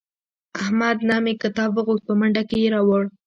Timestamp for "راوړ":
2.75-3.03